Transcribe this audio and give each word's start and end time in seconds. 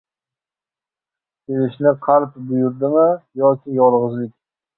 •Sevishni 1.43 1.93
qalb 2.07 2.33
buyurdimi 2.47 3.05
yoki 3.45 3.79
yolg‘izlik? 3.83 4.35